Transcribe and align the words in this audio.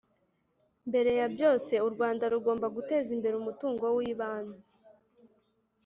mbere 0.89 1.11
ya 1.19 1.27
byose, 1.33 1.73
u 1.87 1.89
rwanda 1.93 2.23
rugomba 2.33 2.67
guteza 2.75 3.09
imbere 3.15 3.35
umutungo 3.37 3.83
w'ibanze 3.97 4.65